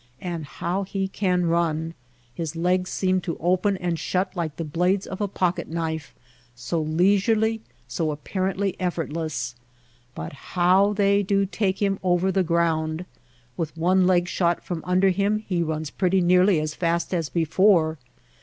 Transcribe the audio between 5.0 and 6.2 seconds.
of a pocket knife,